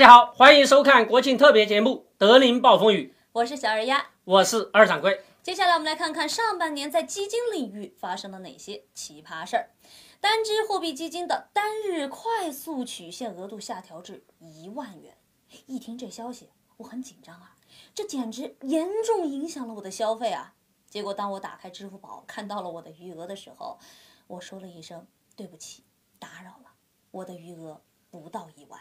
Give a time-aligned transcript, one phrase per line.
[0.00, 5.22] 家好，欢迎收看国庆特别节目《德林暴风雨》，我是小二丫，我是二掌柜。
[5.42, 9.68] 接下来我们来看看上半年在基金领域发生了哪些奇葩事儿。
[10.18, 15.18] 单只货币基金的单日快速取现额度下调至一万元。
[15.66, 17.54] 一听这消息，我很紧张啊，
[17.94, 20.54] 这简直严重影响了我的消费啊。
[20.88, 23.78] 结果当我打开支付宝看到了我的余额的时候，
[24.28, 25.06] 我说了一声
[25.36, 25.84] 对不起，
[26.18, 26.72] 打扰了，
[27.10, 28.80] 我的余额不到一万。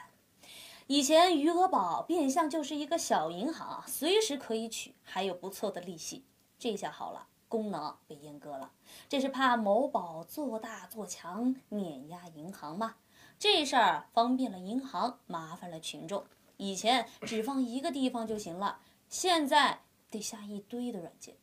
[0.92, 6.26] 以前余额宝变相就是一个小银行，随时可以取，还有不错的利息。
[6.58, 8.72] 这下好了，功能被阉割了，
[9.08, 12.96] 这是怕某宝做大做强碾压银行吗？
[13.38, 16.26] 这事儿方便了银行，麻烦了群众。
[16.58, 21.36] 以前只放一个地方就行了，现在得下一堆的软件。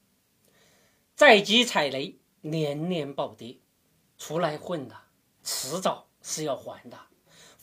[1.14, 3.58] 在即踩雷，年年暴跌，
[4.18, 4.96] 出来混的，
[5.44, 6.98] 迟早是要还的。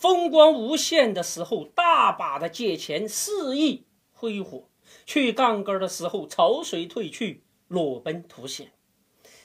[0.04, 4.68] 风光无限的时候，大把的借钱肆意挥霍。
[5.06, 8.74] 去杠杆的时候，潮水退去，裸奔图险。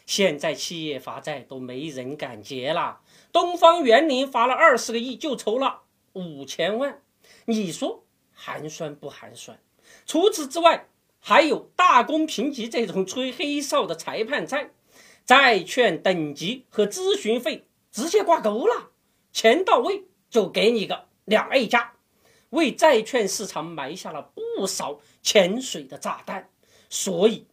[0.05, 3.03] 现在企业发债都没人敢接了。
[3.31, 5.83] 东方园林发了二十个亿，就筹了
[6.15, 7.03] 五千万，
[7.45, 9.61] 你说寒酸不寒酸？
[10.07, 10.89] 除此之外，
[11.21, 14.73] 还有大公评级这种吹黑哨的裁判债，
[15.25, 18.91] 债券等级和咨询费直接挂钩了，
[19.33, 21.95] 钱到位就给你个两 A 加。
[22.51, 26.49] 为债券市场埋下了不少潜水的炸弹，
[26.89, 27.47] 所以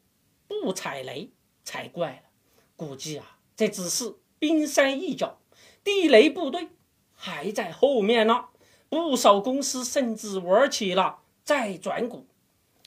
[0.48, 1.30] 不踩雷
[1.64, 2.30] 才怪了。
[2.78, 5.38] 估计啊，这只是冰山一角，
[5.84, 6.70] 地雷部队
[7.14, 8.46] 还在后面呢。
[8.88, 12.28] 不少公司甚至玩起了债转股，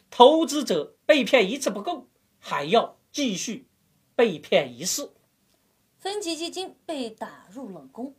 [0.08, 2.06] 投资者被骗一次不够，
[2.38, 3.66] 还要继续
[4.14, 5.12] 被骗一次。
[5.98, 8.14] 分级基金被打入冷宫，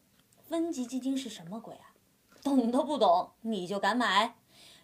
[0.50, 1.94] 分级基金是什么鬼啊？
[2.42, 4.36] 懂都不懂你就敢买？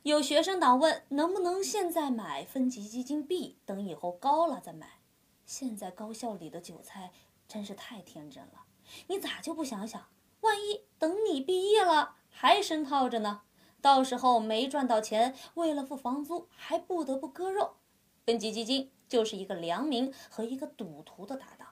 [0.03, 4.99] 有学生党问能不能现在买分级基金 B，等以后高了再买。
[5.43, 7.11] 现在高校里的韭菜
[7.47, 8.65] 真是太天真了，
[9.07, 10.07] 你咋就不想想，
[10.41, 13.41] 万一等你毕业了还深套着呢？
[13.81, 17.77] 到时候没赚到钱，为了付房租还不得不割肉。
[18.23, 21.69] 分级基金就是一个良民和一个赌徒的搭档，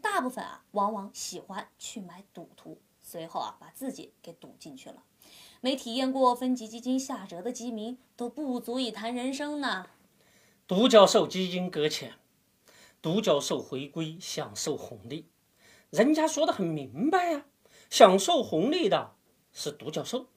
[0.00, 2.80] 大部分啊往往喜欢去买赌徒，
[3.12, 5.02] 随后啊把自己给赌进去了。
[5.60, 9.86] 没体验过分级基金下折的基民都不足以谈人生呢。
[10.66, 12.14] 独角兽基金搁浅，
[13.02, 15.26] 独角兽回归享受红利，
[15.90, 17.44] 人家说的很明白呀，
[17.90, 19.12] 享受红利的
[19.52, 20.28] 是独角兽，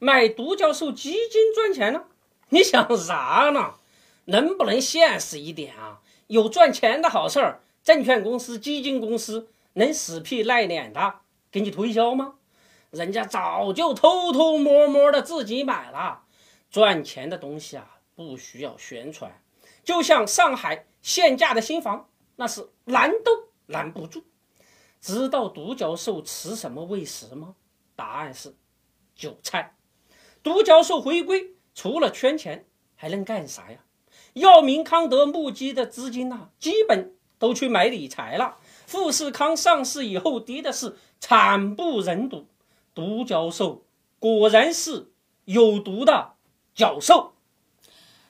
[0.00, 2.06] 买独角兽基金赚钱呢？
[2.48, 3.74] 你想啥呢？
[4.24, 6.02] 能不能现实一点啊？
[6.26, 11.20] 有赚钱的好事儿，证券公司、基金公司能死皮赖脸的
[11.50, 12.34] 给你推销吗？
[12.90, 16.22] 人家早就偷偷摸摸的自己买了，
[16.70, 19.42] 赚钱的东西啊，不需要宣传。
[19.84, 24.24] 就像上海限价的新房，那是拦都拦不住。
[25.00, 27.54] 知道独角兽吃什么喂食吗？
[27.94, 28.54] 答案是
[29.14, 29.76] 韭菜。
[30.42, 33.78] 独角兽回归，除了圈钱，还能干啥呀？
[34.34, 38.58] 药明康德募集的资金呐，基本都去买理财了。
[38.86, 42.46] 富士康上市以后，跌的是惨不忍睹。
[42.94, 43.84] 独角兽
[44.18, 45.12] 果然是
[45.44, 46.34] 有毒的
[46.74, 47.34] 角兽。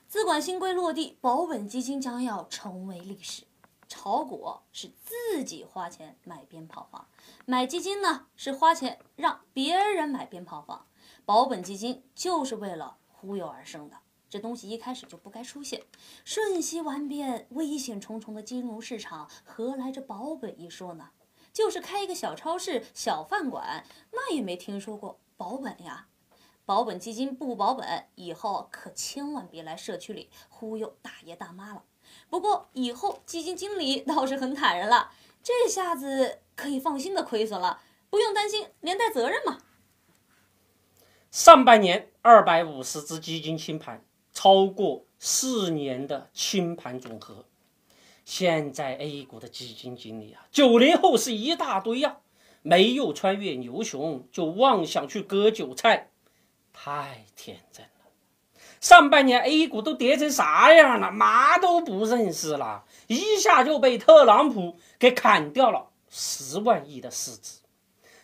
[0.07, 3.43] 资管新规落地，保本基金将要成为历史。
[3.87, 7.07] 炒股是自己花钱买鞭炮房，
[7.45, 10.85] 买基金呢是花钱让别人买鞭炮房。
[11.23, 13.95] 保本基金就是为了忽悠而生的，
[14.29, 15.83] 这东西一开始就不该出现。
[16.23, 21.09] 瞬息万变、危险重重的金融市场，何来这保本一说呢？
[21.53, 26.07] 就是开一个小超市、小饭馆，那也没听说过保本呀。
[26.65, 31.83] 保本基金不保本，以后可千万别来社区里忽悠大爷大妈了。
[32.29, 35.11] 不过以后基金经理倒是很坦然了，
[35.41, 39.59] 这下子可以放心的亏损了，不用担心连带责任嘛。
[41.31, 44.03] 上半年二百五十只基金清盘，
[44.37, 47.43] 超过四年的清盘总和。
[48.23, 52.17] 现在 A 股的基金经理啊，九零后是一大堆呀，
[52.61, 56.11] 没有穿越牛熊就妄想去割韭菜，
[56.71, 57.91] 太天真了。
[58.79, 67.61] 上半年 A 股都跌成啥样了，嘛都不认识了，一下就被特朗普给砍掉了十万亿的市值。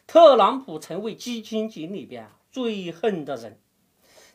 [0.06, 3.58] 特朗普成为基金经理边最恨的人，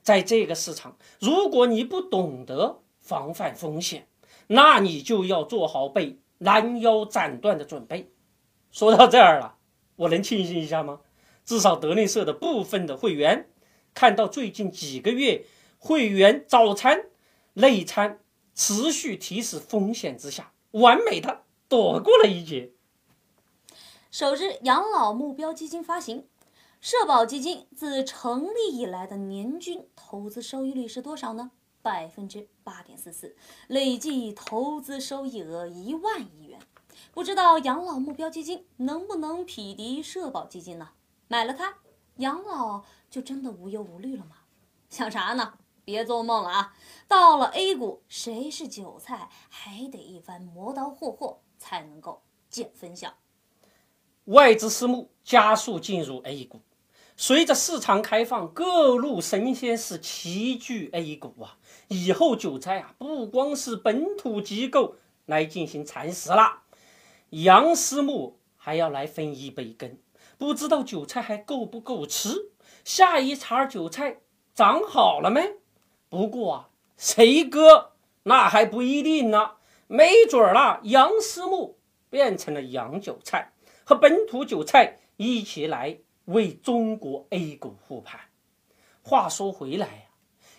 [0.08, 4.06] 在这个市场，如果你不懂得防范风险。
[4.46, 8.10] 那你就要做好被拦腰斩断的准备。
[8.70, 9.56] 说到这儿了，
[9.96, 11.00] 我能庆幸一下吗？
[11.44, 13.50] 至少德林社的部分的会员
[13.92, 15.44] 看到最近几个月
[15.78, 17.04] 会员早餐、
[17.52, 18.20] 内参
[18.54, 22.70] 持续提示风险之下，完美的躲过了一劫。
[24.10, 26.24] 首日养老目标基金发行，
[26.80, 31.50] 社保基金自成立以来的年均投资收益率是多少呢？
[31.82, 33.36] 百分之八点四四，
[33.66, 36.60] 累计投资收益额一万亿元。
[37.12, 40.90] 不知道养老目标基金能不能匹敌社保基金呢？
[41.26, 41.78] 买了它，
[42.16, 44.36] 养老就真的无忧无虑了吗？
[44.88, 45.54] 想啥呢？
[45.84, 46.76] 别做梦了啊！
[47.08, 53.14] 到了 A 股，谁是韭菜，还得一番磨刀霍霍才能够见分晓。
[54.26, 56.60] 外资私募加速进入 A 股，
[57.20, 61.58] 随着市场开放，各路神仙是齐聚 A 股啊！
[61.88, 64.94] 以后韭菜啊，不光是本土机构
[65.26, 66.62] 来进行蚕食了，
[67.30, 69.98] 洋私募还要来分一杯羹。
[70.38, 72.52] 不知道韭菜还够不够吃？
[72.84, 74.18] 下一茬韭菜
[74.54, 75.56] 长好了没？
[76.08, 79.54] 不过啊，谁割那还不一定呢，
[79.88, 83.54] 没准儿啊，洋私募变成了洋韭菜。
[83.82, 88.20] 和本土韭菜一起来为中国 A 股护盘。
[89.02, 90.02] 话说回来呀，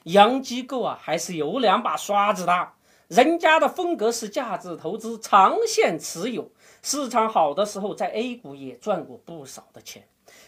[0.05, 2.69] 洋机构啊还是有两把刷子的。
[3.07, 6.51] 人家的风格是价值投资，长线持有，
[6.81, 10.07] 市场好的时候在 A 股也赚过不少的钱。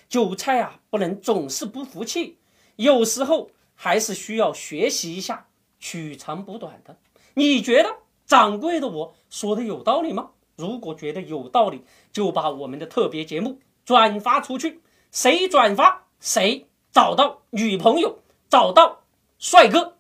[0.10, 2.40] 韭菜啊不能总是不服气，
[2.76, 5.48] 有时候还是需要学习一下
[5.80, 6.98] 取长补短的。
[7.36, 7.96] 你觉得
[8.26, 10.32] 掌柜的我说的有道理吗？
[10.56, 14.82] 如果觉得有道理，就把我们的特别节目转发出去，
[15.12, 18.20] 谁转发谁找到女朋友，
[18.50, 19.02] 找到
[19.38, 19.98] 帅哥。